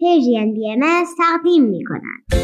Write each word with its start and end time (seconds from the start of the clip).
پرژین 0.00 0.54
بی 0.54 0.72
ام 0.72 1.04
تقدیم 1.18 1.64
می 1.64 1.84
کند. 1.84 2.40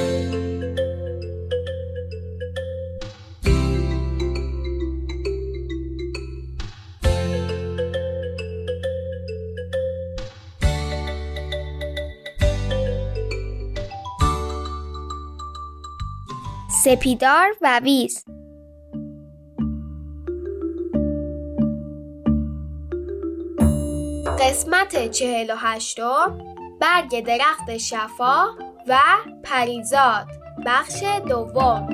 سپیدار 16.85 17.57
و 17.63 17.81
ویز 17.85 18.25
قسمت 24.39 25.11
چهل 25.11 25.51
و 25.51 25.55
هشتم 25.57 26.56
برگ 26.81 27.25
درخت 27.25 27.77
شفا 27.77 28.45
و 28.89 28.99
پریزاد 29.45 30.27
بخش 30.67 31.03
دوم 31.29 31.89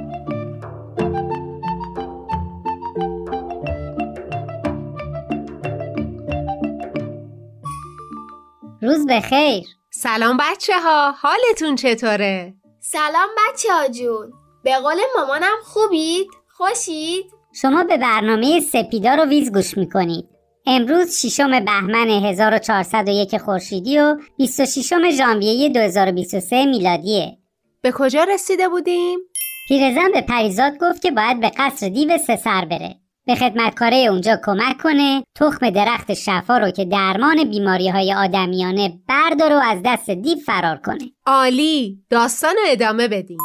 روز 8.83 9.07
بخیر 9.07 9.65
سلام 9.91 10.37
بچه 10.37 10.81
ها 10.81 11.13
حالتون 11.13 11.77
چطوره؟ 11.77 12.55
سلام 12.81 13.29
بچه 13.39 13.73
ها 13.73 13.89
جون 13.89 14.33
به 14.65 14.75
قول 14.79 14.97
مامانم 15.17 15.57
خوبید؟ 15.65 16.31
خوشید؟ 16.49 17.25
شما 17.55 17.85
به 17.85 17.97
برنامه 17.97 18.61
سپیدار 18.61 19.21
و 19.21 19.25
ویز 19.25 19.53
گوش 19.53 19.79
می‌کنید 19.79 20.32
امروز 20.67 21.19
ششم 21.19 21.65
بهمن 21.65 22.09
1401 22.09 23.39
خورشیدی 23.39 23.99
و 23.99 24.17
26 24.39 25.11
ژانویه 25.11 25.69
2023 25.69 26.67
میلادیه. 26.67 27.39
به 27.83 27.93
کجا 27.93 28.25
رسیده 28.25 28.69
بودیم؟ 28.69 29.19
پیرزن 29.69 30.13
به 30.13 30.21
پریزاد 30.21 30.79
گفت 30.81 31.03
که 31.03 31.11
باید 31.11 31.41
به 31.41 31.51
قصر 31.57 31.89
دیو 31.89 32.19
سه 32.19 32.37
سر 32.37 32.65
بره. 32.65 32.95
به 33.27 33.35
خدمتکاره 33.35 33.97
اونجا 33.97 34.41
کمک 34.45 34.79
کنه 34.83 35.23
تخم 35.37 35.71
درخت 35.71 36.15
شفا 36.15 36.59
رو 36.59 36.71
که 36.71 36.85
درمان 36.85 37.45
بیماری 37.45 37.89
های 37.89 38.15
آدمیانه 38.15 38.99
بردار 39.09 39.53
و 39.53 39.61
از 39.65 39.79
دست 39.85 40.11
دیو 40.11 40.39
فرار 40.47 40.77
کنه. 40.77 41.11
عالی! 41.27 41.99
داستان 42.11 42.51
رو 42.51 42.63
ادامه 42.67 43.09
بدیم. 43.09 43.39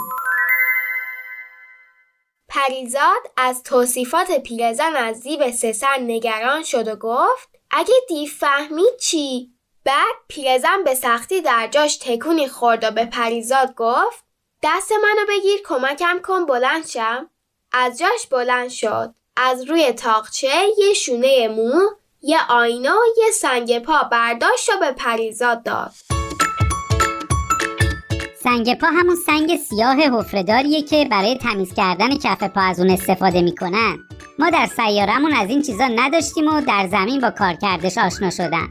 پریزاد 2.50 3.22
از 3.38 3.64
توصیفات 3.64 4.32
پیرزن 4.32 4.96
از 4.96 5.22
دیو 5.22 5.52
سسر 5.52 5.98
نگران 5.98 6.64
شد 6.64 6.88
و 6.88 6.96
گفت 6.96 7.50
اگه 7.72 7.94
دیو 8.08 8.30
فهمید 8.30 8.98
چی؟ 9.00 9.52
بعد 9.84 10.16
پیرزن 10.28 10.84
به 10.84 10.96
سختی 10.96 11.42
در 11.42 11.68
جاش 11.68 11.98
تکونی 11.98 12.48
خورد 12.48 12.84
و 12.84 12.92
به 12.92 13.06
پریزاد 13.06 13.76
گفت 13.76 14.24
دست 14.64 14.92
منو 14.92 15.26
بگیر 15.30 15.62
کمکم 15.66 16.20
کن 16.20 16.46
بلند 16.46 16.88
شم. 16.88 17.30
از 17.72 18.00
جاش 18.00 18.28
بلند 18.28 18.70
شد. 18.70 19.14
از 19.36 19.64
روی 19.64 19.92
تاقچه 19.92 20.66
یه 20.78 20.94
شونه 20.94 21.48
مو 21.48 21.82
یه 22.22 22.40
آینه 22.50 22.92
و 22.92 23.02
یه 23.18 23.32
سنگ 23.32 23.80
پا 23.80 24.04
برداشت 24.04 24.70
و 24.70 24.80
به 24.80 24.92
پریزاد 24.92 25.64
داد. 25.64 26.17
سنگ 28.48 28.80
پا 28.80 28.88
همون 28.88 29.16
سنگ 29.16 29.56
سیاه 29.56 29.96
حفرهداریه 29.96 30.82
که 30.82 31.08
برای 31.12 31.38
تمیز 31.38 31.74
کردن 31.74 32.18
کف 32.18 32.44
پا 32.44 32.62
از 32.62 32.80
اون 32.80 32.90
استفاده 32.90 33.42
می‌کنن. 33.42 33.98
ما 34.40 34.50
در 34.50 34.66
سیارمون 34.66 35.34
از 35.34 35.50
این 35.50 35.62
چیزا 35.62 35.88
نداشتیم 35.88 36.48
و 36.48 36.62
در 36.62 36.88
زمین 36.92 37.22
با 37.22 37.30
کارکردش 37.30 37.98
آشنا 37.98 38.30
شدن. 38.30 38.70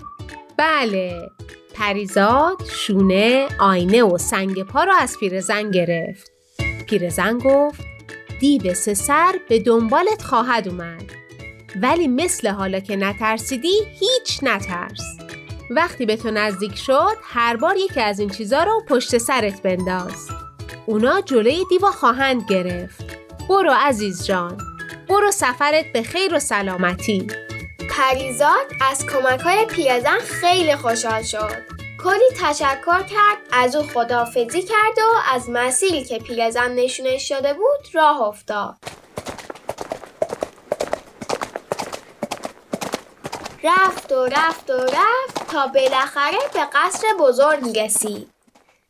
بله. 0.59 1.31
پریزاد 1.75 2.57
شونه 2.71 3.49
آینه 3.61 4.03
و 4.03 4.19
سنگ 4.19 4.63
پا 4.63 4.85
رو 4.85 4.93
از 5.01 5.17
پیرزن 5.21 5.71
گرفت. 5.71 6.31
پیرزن 6.87 7.39
گفت 7.39 7.81
دیو 8.41 8.75
سه 8.75 8.95
سر 8.95 9.33
به 9.49 9.59
دنبالت 9.59 10.23
خواهد 10.23 10.69
اومد. 10.69 11.05
ولی 11.83 12.09
مثل 12.09 12.49
حالا 12.49 12.81
که 12.81 12.97
نترسیدی 12.97 13.75
هیچ 14.01 14.39
نترس. 14.43 15.26
وقتی 15.71 16.07
به 16.07 16.17
تو 16.17 16.31
نزدیک 16.31 16.75
شد 16.77 17.17
هر 17.23 17.57
بار 17.57 17.77
یکی 17.77 18.01
از 18.01 18.19
این 18.19 18.31
چیزا 18.31 18.65
رو 18.65 18.83
پشت 18.89 19.19
سرت 19.19 19.63
بنداز. 19.63 20.29
اونا 20.87 21.21
جلوی 21.21 21.65
دیوا 21.71 21.91
خواهند 21.91 22.43
گرفت. 22.49 23.05
برو 23.49 23.73
عزیز 23.79 24.27
جان. 24.27 24.59
برو 25.09 25.31
سفرت 25.31 25.93
به 25.93 26.03
خیر 26.03 26.35
و 26.35 26.39
سلامتی. 26.39 27.27
پریزاد 27.91 28.67
از 28.91 29.07
کمک 29.07 29.41
های 29.41 29.65
پیرزن 29.65 30.19
خیلی 30.19 30.77
خوشحال 30.77 31.23
شد. 31.23 31.77
کلی 32.05 32.31
تشکر 32.41 33.03
کرد 33.03 33.39
از 33.53 33.77
او 33.77 33.83
خدافزی 33.83 34.63
کرد 34.63 34.99
و 34.99 35.35
از 35.35 35.51
مسیری 35.51 36.05
که 36.05 36.19
پیرزن 36.19 36.73
نشونش 36.73 37.29
شده 37.29 37.55
بود 37.55 37.95
راه 37.95 38.23
افتاد. 38.23 38.77
رفت 43.65 44.13
و 44.13 44.27
رفت 44.27 44.71
و 44.71 44.77
رفت. 44.77 45.36
تا 45.49 45.67
بالاخره 45.67 46.39
به 46.55 46.61
قصر 46.73 47.07
بزرگ 47.21 47.79
رسید. 47.79 48.31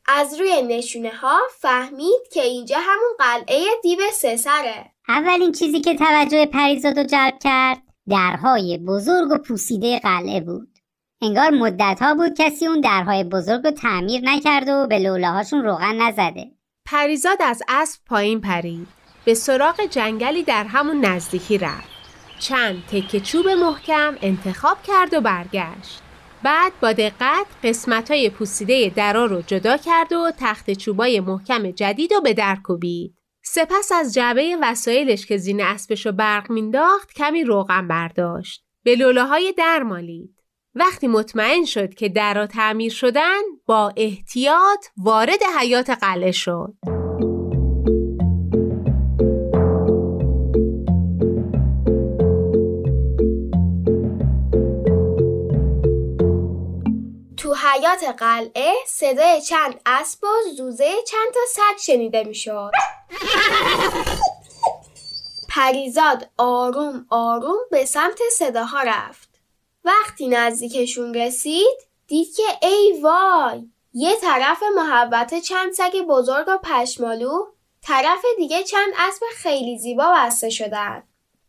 از 0.09 0.41
روی 0.41 0.63
نشونه 0.63 1.11
ها 1.11 1.39
فهمید 1.59 2.29
که 2.33 2.43
اینجا 2.43 2.77
همون 2.81 3.15
قلعه 3.19 3.65
دیو 3.83 3.99
سسره 4.13 4.91
اولین 5.09 5.53
چیزی 5.53 5.81
که 5.81 5.95
توجه 5.95 6.47
پریزاد 6.47 6.99
رو 6.99 7.05
جلب 7.05 7.39
کرد 7.43 7.83
درهای 8.09 8.79
بزرگ 8.79 9.31
و 9.31 9.39
پوسیده 9.39 9.99
قلعه 9.99 10.41
بود. 10.41 10.69
انگار 11.23 11.51
مدت 11.51 11.99
ها 12.03 12.15
بود 12.15 12.35
کسی 12.39 12.67
اون 12.67 12.81
درهای 12.81 13.25
بزرگ 13.25 13.65
رو 13.65 13.71
تعمیر 13.71 14.21
نکرده 14.25 14.75
و 14.75 14.87
به 14.87 14.99
لوله 14.99 15.29
هاشون 15.29 15.65
روغن 15.65 16.03
نزده. 16.03 16.51
پریزاد 16.87 17.43
از 17.43 17.63
اسب 17.69 18.01
پایین 18.07 18.41
پرید. 18.41 18.89
به 19.25 19.35
سراغ 19.35 19.87
جنگلی 19.87 20.43
در 20.43 20.65
همون 20.65 21.05
نزدیکی 21.05 21.59
رفت. 21.59 21.89
چند 22.39 22.83
تکه 22.93 23.21
چوب 23.21 23.49
محکم 23.49 24.17
انتخاب 24.23 24.83
کرد 24.83 25.15
و 25.15 25.21
برگشت. 25.21 26.06
بعد 26.47 26.73
با 26.83 26.93
دقت 26.93 27.47
قسمت 27.65 28.11
های 28.11 28.31
پوسیده 28.31 28.93
درا 28.97 29.27
رو 29.27 29.43
جدا 29.47 29.77
کرد 29.77 30.13
و 30.13 30.33
تخت 30.39 30.71
چوبای 30.71 31.21
محکم 31.21 31.71
جدید 31.71 32.15
رو 32.15 32.21
به 32.21 32.35
در 32.35 32.57
کوبید. 32.65 33.15
سپس 33.45 33.93
از 33.93 34.15
جعبه 34.15 34.57
وسایلش 34.63 35.27
که 35.27 35.37
زین 35.37 35.63
اسبش 35.63 36.07
رو 36.07 36.13
برق 36.13 36.51
مینداخت 36.51 37.13
کمی 37.13 37.45
روغن 37.45 37.89
برداشت. 37.89 38.65
به 38.85 38.97
لوله 38.97 39.25
های 39.25 39.55
در 39.59 39.83
مالید. 39.83 40.43
وقتی 40.75 41.09
مطمئن 41.09 41.65
شد 41.65 41.95
که 41.95 42.09
درا 42.09 42.47
تعمیر 42.47 42.93
شدن 42.93 43.41
با 43.67 43.93
احتیاط 43.97 44.87
وارد 44.97 45.41
حیات 45.61 45.91
قلعه 45.91 46.33
شد. 46.33 46.96
حیات 57.67 58.05
قلعه 58.05 58.75
صدای 58.87 59.43
چند 59.43 59.81
اسب 59.87 60.25
و 60.25 60.55
زوزه 60.57 60.95
چند 61.09 61.35
تا 61.35 61.41
سگ 61.49 61.79
شنیده 61.81 62.25
می‌شد. 62.25 62.71
پریزاد 65.49 66.31
آروم 66.39 67.07
آروم 67.11 67.57
به 67.71 67.85
سمت 67.85 68.19
صداها 68.33 68.83
رفت. 68.83 69.29
وقتی 69.85 70.29
نزدیکشون 70.29 71.15
رسید 71.15 71.79
دید 72.07 72.37
که 72.37 72.67
ای 72.67 73.01
وای 73.03 73.69
یه 73.95 74.17
طرف 74.17 74.63
محبت 74.77 75.39
چند 75.41 75.73
سگ 75.73 76.01
بزرگ 76.09 76.45
و 76.49 76.59
پشمالو 76.59 77.47
طرف 77.83 78.25
دیگه 78.37 78.63
چند 78.63 78.93
اسب 78.99 79.23
خیلی 79.37 79.79
زیبا 79.79 80.15
بسته 80.17 80.51
شدن. 80.51 81.03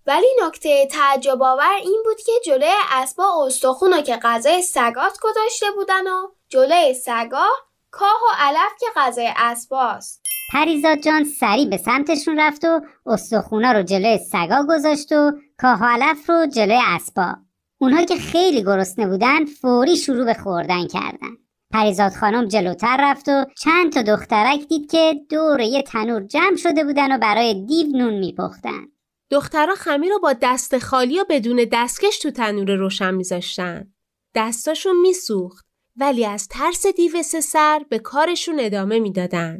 ولی 0.07 0.28
نکته 0.45 0.88
تعجب 0.91 1.44
آور 1.44 1.73
این 1.81 2.03
بود 2.06 2.22
که 2.22 2.31
جلوی 2.45 2.73
اسبا 2.91 3.45
استخون 3.45 4.01
که 4.01 4.18
غذای 4.18 4.62
سگات 4.62 5.18
گذاشته 5.22 5.66
بودن 5.75 6.07
و 6.07 6.28
جلوی 6.50 6.94
سگا 6.94 7.47
کاه 7.91 8.19
و 8.29 8.35
علف 8.40 8.72
که 8.79 8.85
غذای 8.96 9.29
اسباست 9.37 10.26
پریزاد 10.53 10.97
جان 10.97 11.23
سریع 11.23 11.70
به 11.70 11.78
سمتشون 11.78 12.40
رفت 12.40 12.66
و 12.66 12.81
استخونا 13.05 13.72
رو 13.72 13.84
جلوی 13.84 14.17
سگا 14.17 14.66
گذاشت 14.70 15.11
و 15.11 15.31
کاه 15.58 15.81
و 15.81 15.85
علف 15.85 16.29
رو 16.29 16.46
جلوی 16.46 16.81
اسبا. 16.85 17.35
اونها 17.78 18.05
که 18.05 18.16
خیلی 18.16 18.64
گرسنه 18.64 19.08
بودن 19.08 19.46
فوری 19.46 19.97
شروع 19.97 20.26
به 20.26 20.34
خوردن 20.34 20.87
کردن. 20.87 21.37
پریزاد 21.73 22.11
خانم 22.11 22.47
جلوتر 22.47 22.97
رفت 22.99 23.29
و 23.29 23.46
چند 23.64 23.93
تا 23.93 24.02
دخترک 24.02 24.67
دید 24.67 24.91
که 24.91 25.16
دور 25.29 25.59
یه 25.59 25.81
تنور 25.81 26.22
جمع 26.22 26.55
شده 26.55 26.84
بودن 26.84 27.16
و 27.16 27.17
برای 27.17 27.66
دیو 27.66 27.97
نون 27.97 28.14
میپختن. 28.14 28.97
دخترها 29.29 29.76
خمیر 29.76 30.12
رو 30.12 30.20
با 30.20 30.34
دست 30.41 30.78
خالی 30.78 31.20
و 31.20 31.26
بدون 31.29 31.68
دستکش 31.72 32.20
تو 32.20 32.32
تنور 32.32 32.76
روشن 32.76 33.14
میذاشتن. 33.14 33.94
دستاشون 34.35 35.00
میسوخت 35.00 35.66
ولی 35.97 36.26
از 36.26 36.47
ترس 36.47 36.88
دیو 36.88 37.24
سر 37.24 37.85
به 37.90 38.00
کارشون 38.00 38.59
ادامه 38.59 39.00
می‌دادن. 39.00 39.59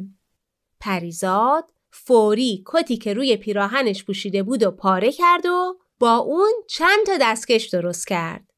پریزاد 0.80 1.64
فوری 1.90 2.64
کتی 2.66 2.96
که 2.96 3.14
روی 3.14 3.36
پیراهنش 3.36 4.04
پوشیده 4.04 4.42
بود 4.42 4.62
و 4.62 4.70
پاره 4.70 5.12
کرد 5.12 5.46
و 5.46 5.78
با 5.98 6.16
اون 6.16 6.52
چند 6.68 7.06
تا 7.06 7.12
دستکش 7.20 7.68
درست 7.68 8.08
کرد. 8.08 8.52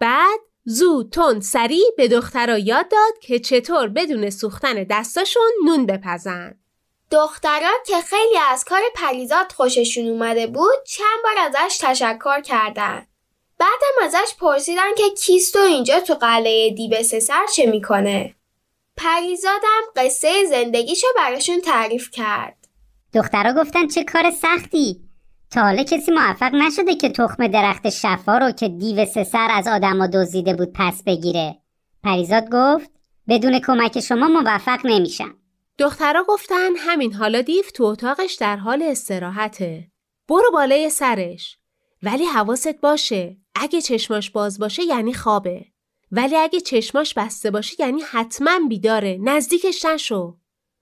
بعد 0.00 0.40
زود 0.64 1.12
تند 1.12 1.42
سریع 1.42 1.84
به 1.96 2.08
دخترا 2.08 2.58
یاد 2.58 2.88
داد 2.90 3.18
که 3.22 3.38
چطور 3.38 3.88
بدون 3.88 4.30
سوختن 4.30 4.84
دستاشون 4.90 5.50
نون 5.64 5.86
بپزن. 5.86 6.63
دخترا 7.10 7.70
که 7.86 8.00
خیلی 8.00 8.38
از 8.50 8.64
کار 8.64 8.80
پریزاد 8.94 9.52
خوششون 9.52 10.08
اومده 10.08 10.46
بود 10.46 10.84
چند 10.86 11.22
بار 11.24 11.34
ازش 11.38 11.76
تشکر 11.80 12.40
کردن. 12.40 13.06
بعدم 13.58 14.02
ازش 14.02 14.34
پرسیدن 14.40 14.94
که 14.96 15.10
کیست 15.10 15.56
و 15.56 15.58
اینجا 15.58 16.00
تو 16.00 16.14
قلعه 16.14 16.70
دیو 16.70 17.02
سر 17.02 17.46
چه 17.56 17.66
می‌کنه؟ 17.66 18.34
پریزادم 18.96 19.82
قصه 19.96 20.44
زندگیشو 20.44 21.06
براشون 21.16 21.60
تعریف 21.60 22.10
کرد. 22.10 22.56
دخترها 23.14 23.62
گفتن 23.62 23.88
چه 23.88 24.04
کار 24.04 24.30
سختی 24.30 25.00
تا 25.50 25.60
حالا 25.60 25.82
کسی 25.82 26.12
موفق 26.12 26.54
نشده 26.54 26.94
که 26.94 27.08
تخم 27.08 27.46
درخت 27.48 27.90
شفا 27.90 28.38
رو 28.38 28.50
که 28.50 28.68
دیو 28.68 29.04
سه 29.04 29.24
سر 29.24 29.48
از 29.50 29.68
آدما 29.68 30.06
دزدیده 30.06 30.54
بود 30.54 30.72
پس 30.74 31.02
بگیره 31.06 31.56
پریزاد 32.04 32.44
گفت 32.52 32.90
بدون 33.28 33.58
کمک 33.58 34.00
شما 34.00 34.28
موفق 34.28 34.80
نمیشم 34.84 35.34
دخترها 35.78 36.24
گفتن 36.28 36.76
همین 36.76 37.12
حالا 37.12 37.40
دیو 37.40 37.64
تو 37.74 37.84
اتاقش 37.84 38.34
در 38.34 38.56
حال 38.56 38.82
استراحته. 38.82 39.90
برو 40.28 40.50
بالای 40.52 40.90
سرش. 40.90 41.58
ولی 42.02 42.24
حواست 42.24 42.80
باشه. 42.80 43.36
اگه 43.54 43.80
چشماش 43.80 44.30
باز 44.30 44.58
باشه 44.58 44.82
یعنی 44.82 45.14
خوابه. 45.14 45.64
ولی 46.10 46.36
اگه 46.36 46.60
چشماش 46.60 47.14
بسته 47.14 47.50
باشه 47.50 47.74
یعنی 47.78 48.02
حتما 48.02 48.60
بیداره. 48.68 49.18
نزدیکش 49.22 49.84
نشو. 49.84 50.36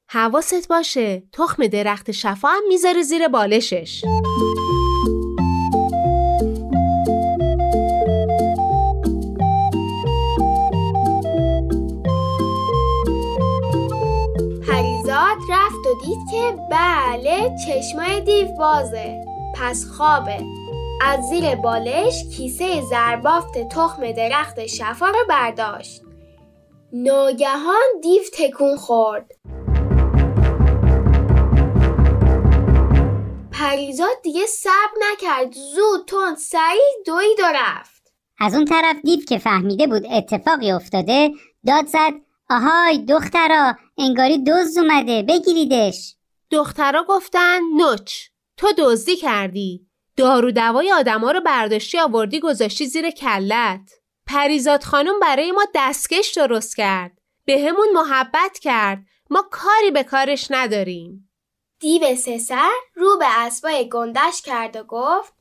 حواست 0.09 0.69
باشه. 0.69 1.23
تخم 1.33 1.67
درخت 1.67 2.11
شفا 2.11 2.49
هم 2.49 2.63
می‌ذاره 2.69 3.03
زیر 3.03 3.29
بالشش. 3.29 4.05
پریزاد 15.03 15.39
رفت 15.49 15.87
و 15.87 16.01
دید 16.05 16.19
که 16.31 16.59
بله 16.71 17.57
چشمای 17.67 18.21
دیو 18.21 18.49
بازه. 18.59 19.25
پس 19.55 19.85
خوابه. 19.85 20.45
از 21.03 21.25
زیر 21.29 21.55
بالش 21.55 22.25
کیسه 22.37 22.83
زربافت 22.91 23.69
تخم 23.69 24.13
درخت 24.13 24.67
شفا 24.67 25.07
رو 25.07 25.19
برداشت. 25.29 26.03
ناگهان 26.93 28.01
دیو 28.03 28.23
تکون 28.39 28.77
خورد. 28.77 29.31
پریزاد 33.53 34.23
دیگه 34.23 34.47
صبر 34.47 34.95
نکرد. 35.13 35.53
زود 35.53 36.07
تند 36.07 36.37
سریع 36.37 37.03
دوید 37.07 37.41
و 37.41 37.53
رفت. 37.55 38.13
از 38.39 38.55
اون 38.55 38.65
طرف 38.65 38.97
دیو 39.05 39.21
که 39.29 39.39
فهمیده 39.39 39.87
بود 39.87 40.07
اتفاقی 40.11 40.73
افتاده 40.73 41.31
داد 41.67 41.87
زد 41.87 42.13
آهای 42.51 42.99
دخترا 42.99 43.75
انگاری 44.03 44.45
دزد 44.45 44.79
اومده. 44.79 45.23
بگیریدش. 45.23 46.17
دخترا 46.51 47.05
گفتن 47.09 47.61
نوچ 47.77 48.13
تو 48.57 48.73
دزدی 48.79 49.17
کردی. 49.17 49.87
دارو 50.17 50.51
دوای 50.51 50.93
آدما 50.93 51.31
رو 51.31 51.41
برداشتی 51.41 51.99
آوردی 51.99 52.41
گذاشتی 52.41 52.87
زیر 52.87 53.11
کلت. 53.11 53.91
پریزاد 54.27 54.85
خانم 54.85 55.21
برای 55.21 55.53
ما 55.53 55.65
دستکش 55.75 56.33
درست 56.33 56.77
کرد. 56.77 57.19
به 57.45 57.67
همون 57.69 57.89
محبت 57.95 58.59
کرد. 58.59 58.99
ما 59.31 59.45
کاری 59.51 59.91
به 59.91 60.03
کارش 60.03 60.47
نداریم. 60.51 61.31
دیو 61.81 62.17
سسر 62.17 62.71
رو 62.95 63.19
به 63.19 63.27
اسبای 63.29 63.89
گندش 63.89 64.43
کرد 64.43 64.77
و 64.77 64.85
گفت 64.85 65.33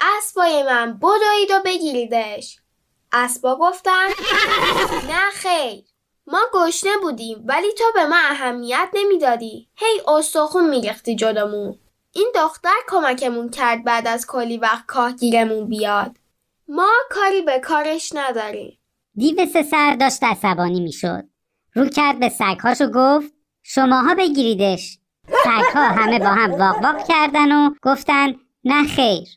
اسبای 0.00 0.62
من 0.62 0.98
بدوید 0.98 1.50
و 1.50 1.62
بگیریدش. 1.64 2.56
اسبا 3.12 3.56
گفتن 3.56 4.08
نه 5.08 5.30
خیر. 5.32 5.84
ما 6.30 6.40
گشنه 6.54 6.90
بودیم 7.02 7.42
ولی 7.44 7.72
تو 7.78 7.84
به 7.94 8.06
ما 8.06 8.16
اهمیت 8.16 8.88
نمی‌دادی. 8.94 9.68
هی 9.76 10.00
استخون 10.08 10.70
میریختی 10.70 11.16
جلومون. 11.16 11.78
این 12.14 12.32
دختر 12.34 12.76
کمکمون 12.88 13.50
کرد 13.50 13.84
بعد 13.84 14.08
از 14.08 14.26
کلی 14.26 14.58
وقت 14.58 14.86
کاهگیرمون 14.86 15.68
بیاد. 15.68 16.16
ما 16.68 16.90
کاری 17.10 17.42
به 17.42 17.58
کارش 17.58 18.12
نداریم. 18.14 18.78
دیو 19.14 19.46
سه 19.46 19.62
سر 19.62 19.96
داشت 20.00 20.24
عصبانی 20.24 20.80
می‌شد. 20.80 21.24
رو 21.74 21.88
کرد 21.88 22.18
به 22.18 22.28
سگهاش 22.28 22.80
و 22.80 22.90
گفت 22.94 23.32
شماها 23.62 24.14
بگیریدش. 24.14 24.98
سگها 25.44 25.82
همه 25.82 26.18
با 26.18 26.26
هم 26.26 26.50
واق 26.50 26.82
واق 26.82 27.08
کردن 27.08 27.52
و 27.52 27.74
گفتن 27.82 28.34
نه 28.64 28.84
خیر. 28.84 29.28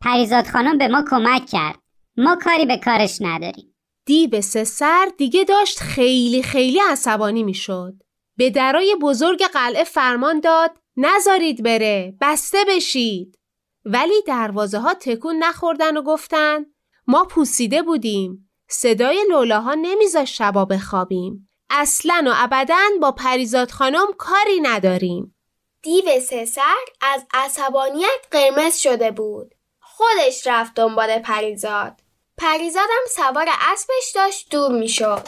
پریزاد 0.00 0.46
خانم 0.46 0.78
به 0.78 0.88
ما 0.88 1.04
کمک 1.10 1.46
کرد. 1.46 1.78
ما 2.16 2.36
کاری 2.44 2.66
به 2.66 2.76
کارش 2.76 3.18
نداریم. 3.20 3.75
دیو 4.06 4.40
سه 4.40 4.64
سر 4.64 5.12
دیگه 5.18 5.44
داشت 5.44 5.80
خیلی 5.80 6.42
خیلی 6.42 6.80
عصبانی 6.90 7.42
می‌شد. 7.42 7.94
به 8.36 8.50
درای 8.50 8.96
بزرگ 9.00 9.42
قلعه 9.42 9.84
فرمان 9.84 10.40
داد 10.40 10.70
نذارید 10.96 11.62
بره 11.62 12.14
بسته 12.20 12.58
بشید. 12.68 13.38
ولی 13.84 14.22
دروازه 14.26 14.78
ها 14.78 14.94
تکون 14.94 15.36
نخوردن 15.36 15.96
و 15.96 16.02
گفتن 16.02 16.66
ما 17.06 17.24
پوسیده 17.24 17.82
بودیم 17.82 18.50
صدای 18.68 19.24
لولاها 19.30 19.74
نمیذاش 19.74 20.38
شبا 20.38 20.64
بخوابیم. 20.64 21.48
اصلا 21.70 22.24
و 22.26 22.32
ابدا 22.36 22.78
با 23.00 23.12
پریزاد 23.12 23.70
خانم 23.70 24.06
کاری 24.18 24.60
نداریم. 24.62 25.36
دیو 25.82 26.20
سسر 26.20 26.76
از 27.00 27.26
عصبانیت 27.34 28.26
قرمز 28.30 28.76
شده 28.76 29.10
بود. 29.10 29.54
خودش 29.80 30.46
رفت 30.46 30.74
دنبال 30.74 31.18
پریزاد. 31.18 32.05
پریزادم 32.38 33.04
سوار 33.16 33.48
اسبش 33.72 34.12
داشت 34.14 34.50
دور 34.50 34.72
می‌شد. 34.72 35.22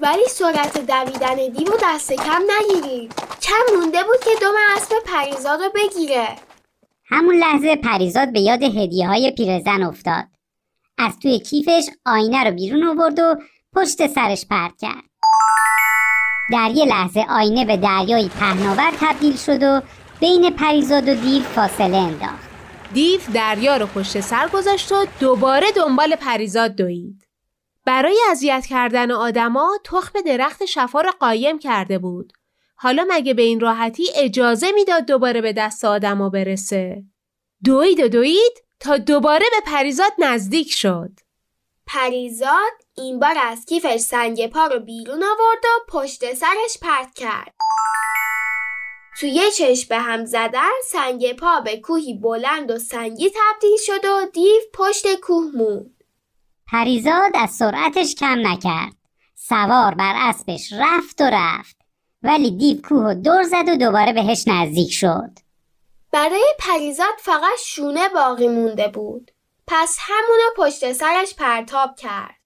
ولی 0.00 0.24
سرعت 0.28 0.78
دویدن 0.86 1.34
دیو 1.34 1.72
دست 1.82 2.12
کم 2.12 2.42
نگیرید 2.60 3.14
کم 3.42 3.76
مونده 3.76 4.02
بود 4.04 4.20
که 4.24 4.30
دم 4.40 4.54
اسب 4.76 4.94
پریزاد 5.06 5.60
رو 5.60 5.70
بگیره. 5.74 6.28
همون 7.08 7.34
لحظه 7.34 7.76
پریزاد 7.76 8.32
به 8.32 8.40
یاد 8.40 8.62
هدیه 8.62 9.08
های 9.08 9.30
پیرزن 9.30 9.82
افتاد. 9.82 10.24
از 10.98 11.18
توی 11.22 11.38
کیفش 11.38 11.84
آینه 12.06 12.44
رو 12.44 12.50
بیرون 12.50 12.84
آورد 12.84 13.18
و 13.18 13.36
پشت 13.76 14.06
سرش 14.06 14.46
پرت 14.50 14.72
کرد. 14.80 15.04
در 16.52 16.70
یه 16.74 16.84
لحظه 16.84 17.26
آینه 17.28 17.64
به 17.64 17.76
دریایی 17.76 18.28
پهناور 18.28 18.92
تبدیل 19.00 19.36
شد 19.36 19.62
و 19.62 19.82
بین 20.20 20.50
پریزاد 20.50 21.08
و 21.08 21.14
دیو 21.14 21.42
فاصله 21.42 21.96
انداخت. 21.96 22.49
دیو 22.92 23.20
دریا 23.34 23.76
رو 23.76 23.86
پشت 23.86 24.20
سر 24.20 24.48
گذاشت 24.48 24.92
و 24.92 25.06
دوباره 25.20 25.72
دنبال 25.72 26.16
پریزاد 26.16 26.76
دوید. 26.76 27.26
برای 27.86 28.20
اذیت 28.30 28.66
کردن 28.66 29.10
آدما 29.10 29.78
تخم 29.84 30.20
درخت 30.20 30.64
شفا 30.64 31.00
را 31.00 31.10
قایم 31.20 31.58
کرده 31.58 31.98
بود. 31.98 32.32
حالا 32.74 33.06
مگه 33.08 33.34
به 33.34 33.42
این 33.42 33.60
راحتی 33.60 34.10
اجازه 34.14 34.72
می‌داد 34.72 35.06
دوباره 35.06 35.40
به 35.40 35.52
دست 35.52 35.84
آدما 35.84 36.28
برسه؟ 36.28 37.04
دوید 37.64 38.00
و 38.00 38.08
دوید 38.08 38.64
تا 38.80 38.96
دوباره 38.96 39.46
به 39.50 39.72
پریزاد 39.72 40.12
نزدیک 40.18 40.72
شد. 40.72 41.10
پریزاد 41.86 42.72
این 42.96 43.18
بار 43.18 43.34
از 43.38 43.64
کیفش 43.64 44.00
سنگ 44.00 44.46
پا 44.46 44.66
رو 44.66 44.80
بیرون 44.80 45.22
آورد 45.22 45.64
و 45.64 45.68
پشت 45.88 46.34
سرش 46.34 46.78
پرت 46.82 47.14
کرد. 47.14 47.54
تو 49.18 49.26
یه 49.26 49.50
چشم 49.50 49.88
به 49.88 49.98
هم 49.98 50.24
زدن 50.24 50.70
سنگ 50.84 51.32
پا 51.32 51.60
به 51.60 51.76
کوهی 51.76 52.14
بلند 52.14 52.70
و 52.70 52.78
سنگی 52.78 53.30
تبدیل 53.30 53.76
شد 53.86 54.04
و 54.04 54.30
دیو 54.32 54.60
پشت 54.74 55.14
کوه 55.14 55.44
موند. 55.54 56.04
پریزاد 56.66 57.30
از 57.34 57.50
سرعتش 57.50 58.14
کم 58.14 58.46
نکرد. 58.46 58.92
سوار 59.34 59.94
بر 59.94 60.14
اسبش 60.16 60.72
رفت 60.72 61.20
و 61.20 61.24
رفت. 61.32 61.76
ولی 62.22 62.50
دیو 62.50 62.80
کوه 62.82 63.06
و 63.06 63.14
دور 63.14 63.42
زد 63.42 63.68
و 63.68 63.76
دوباره 63.76 64.12
بهش 64.12 64.44
نزدیک 64.46 64.92
شد. 64.92 65.30
برای 66.12 66.54
پریزاد 66.58 67.14
فقط 67.18 67.58
شونه 67.66 68.08
باقی 68.08 68.48
مونده 68.48 68.88
بود. 68.88 69.30
پس 69.66 69.98
همونو 70.00 70.44
پشت 70.56 70.92
سرش 70.92 71.34
پرتاب 71.34 71.96
کرد. 71.96 72.40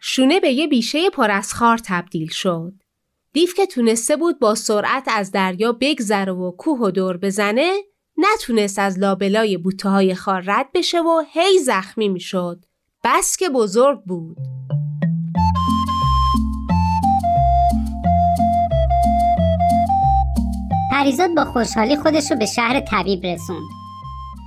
شونه 0.00 0.40
به 0.40 0.52
یه 0.52 0.66
بیشه 0.66 1.10
پر 1.10 1.30
از 1.30 1.54
خار 1.54 1.78
تبدیل 1.78 2.30
شد. 2.30 2.72
دیو 3.34 3.48
که 3.56 3.66
تونسته 3.66 4.16
بود 4.16 4.38
با 4.38 4.54
سرعت 4.54 5.04
از 5.06 5.32
دریا 5.32 5.72
بگذره 5.80 6.32
و 6.32 6.50
کوه 6.50 6.78
و 6.80 6.90
دور 6.90 7.16
بزنه 7.16 7.72
نتونست 8.16 8.78
از 8.78 8.98
لابلای 8.98 9.56
بوته 9.56 9.88
های 9.88 10.14
خار 10.14 10.42
رد 10.46 10.66
بشه 10.74 11.00
و 11.00 11.22
هی 11.32 11.58
زخمی 11.58 12.08
می‌شد. 12.08 12.64
بس 13.04 13.36
که 13.36 13.48
بزرگ 13.48 14.00
بود. 14.04 14.36
پریزاد 20.92 21.34
با 21.34 21.44
خوشحالی 21.44 21.96
خودش 21.96 22.30
رو 22.30 22.36
به 22.36 22.46
شهر 22.46 22.80
طبیب 22.80 23.26
رسوند. 23.26 23.68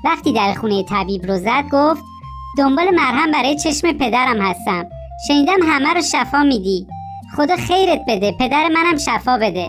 وقتی 0.05 0.33
در 0.33 0.53
خونه 0.53 0.83
طبیب 0.83 1.25
رو 1.25 1.37
زد 1.37 1.63
گفت 1.71 2.03
دنبال 2.57 2.95
مرهم 2.95 3.31
برای 3.31 3.59
چشم 3.59 3.93
پدرم 3.93 4.41
هستم. 4.41 4.89
شنیدم 5.27 5.59
همه 5.63 5.93
رو 5.93 6.01
شفا 6.01 6.43
میدی. 6.43 6.87
خدا 7.35 7.55
خیرت 7.55 8.01
بده. 8.07 8.31
پدر 8.39 8.67
منم 8.67 8.97
شفا 8.97 9.37
بده. 9.37 9.67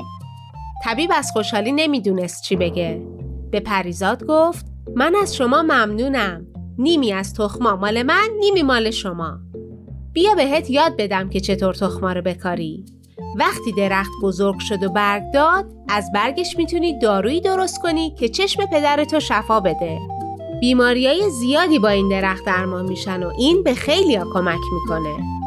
طبیب 0.85 1.11
از 1.15 1.31
خوشحالی 1.33 1.73
نمی‌دونست 1.73 2.43
چی 2.43 2.57
بگه. 2.57 3.03
به 3.51 3.61
پریزاد 3.61 4.25
گفت 4.27 4.67
من 4.97 5.15
از 5.23 5.37
شما 5.37 5.63
ممنونم. 5.63 6.47
نیمی 6.79 7.13
از 7.13 7.35
تخما 7.35 7.77
مال 7.77 8.03
من 8.03 8.29
نیمی 8.41 8.63
مال 8.63 8.91
شما. 8.91 9.39
بیا 10.13 10.35
بهت 10.35 10.71
یاد 10.71 10.97
بدم 10.99 11.29
که 11.29 11.41
چطور 11.41 11.75
تخما 11.75 12.13
رو 12.13 12.23
بکاری. 12.23 12.85
وقتی 13.39 13.73
درخت 13.73 14.11
بزرگ 14.23 14.59
شد 14.59 14.83
و 14.83 14.89
برگ 14.89 15.23
داد 15.35 15.67
از 15.89 16.11
برگش 16.15 16.57
می‌تونی 16.57 16.99
دارویی 16.99 17.41
درست 17.41 17.83
کنی 17.83 18.15
که 18.19 18.29
چشم 18.29 18.67
پدرتو 18.67 19.21
شفا 19.21 19.61
بده. 19.61 19.99
بیماریای 20.61 21.31
زیادی 21.31 21.79
با 21.79 21.89
این 21.89 22.09
درخت 22.09 22.45
درمان 22.45 22.89
میشن 22.89 23.23
و 23.23 23.33
این 23.39 23.63
به 23.63 23.75
خیلیا 23.75 24.25
کمک 24.33 24.61
می‌کنه. 24.73 25.38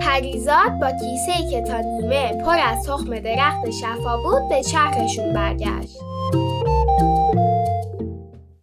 پریزاد 0.00 0.70
با 0.80 0.90
کیسه 0.90 1.50
که 1.50 1.62
تا 1.62 1.80
نیمه 1.80 2.44
پر 2.44 2.58
از 2.58 2.86
تخم 2.86 3.20
درخت 3.20 3.70
شفا 3.70 4.16
بود 4.16 4.48
به 4.48 4.62
چرخشون 4.62 5.32
برگشت. 5.32 5.96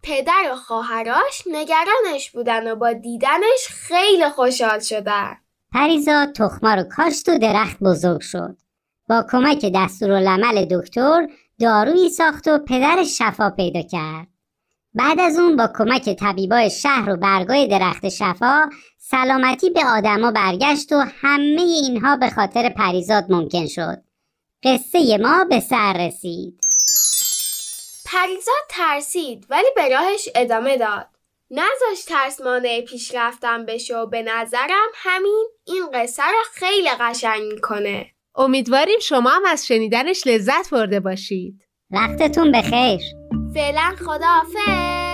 پدر 0.02 0.52
و 0.52 0.56
خواهراش 0.56 1.42
نگرانش 1.46 2.30
بودن 2.34 2.72
و 2.72 2.76
با 2.76 2.92
دیدنش 2.92 3.66
خیلی 3.68 4.28
خوشحال 4.28 4.78
شدن. 4.80 5.36
پریزاد 5.72 6.32
تخما 6.32 6.74
رو 6.74 6.82
کاشت 6.82 7.28
و 7.28 7.38
درخت 7.38 7.78
بزرگ 7.80 8.20
شد. 8.20 8.56
با 9.08 9.24
کمک 9.30 9.72
دستورالعمل 9.74 10.64
دکتر 10.64 11.28
دارویی 11.60 12.10
ساخت 12.10 12.48
و 12.48 12.58
پدرش 12.58 13.18
شفا 13.18 13.50
پیدا 13.50 13.82
کرد. 13.82 14.26
بعد 14.94 15.20
از 15.20 15.38
اون 15.38 15.56
با 15.56 15.70
کمک 15.78 16.08
طبیبای 16.08 16.70
شهر 16.70 17.10
و 17.10 17.16
برگای 17.16 17.66
درخت 17.68 18.08
شفا 18.08 18.68
سلامتی 18.98 19.70
به 19.70 19.84
آدما 19.86 20.30
برگشت 20.30 20.92
و 20.92 21.04
همه 21.20 21.62
اینها 21.62 22.16
به 22.16 22.30
خاطر 22.30 22.68
پریزاد 22.68 23.24
ممکن 23.28 23.66
شد. 23.66 24.02
قصه 24.62 25.18
ما 25.18 25.44
به 25.44 25.60
سر 25.60 26.06
رسید. 26.06 26.60
پریزاد 28.06 28.64
ترسید 28.68 29.46
ولی 29.50 29.68
به 29.76 29.88
راهش 29.88 30.28
ادامه 30.34 30.76
داد. 30.76 31.06
نذاش 31.50 32.04
ترس 32.06 32.40
مانع 32.40 32.80
پیشرفتم 32.80 33.66
بشه 33.66 33.96
و 33.96 34.06
به 34.06 34.22
نظرم 34.22 34.88
همین 34.94 35.46
این 35.66 35.86
قصه 35.94 36.22
رو 36.22 36.38
خیلی 36.52 36.90
قشنگ 37.00 37.52
می‌کنه. 37.52 38.06
امیدواریم 38.34 38.98
شما 38.98 39.30
هم 39.30 39.42
از 39.46 39.66
شنیدنش 39.66 40.26
لذت 40.26 40.70
برده 40.70 41.00
باشید. 41.00 41.62
وقتتون 41.90 42.52
بخیر 42.52 43.00
فعلا 43.58 43.96
خداحافظ. 43.96 45.07